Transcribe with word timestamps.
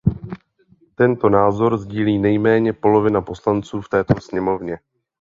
Tento 0.95 1.29
názor 1.29 1.77
sdílí 1.77 2.17
nejméně 2.19 2.73
polovina 2.73 3.21
poslanců 3.21 3.81
v 3.81 3.89
této 3.89 4.21
sněmovně. 4.21 4.77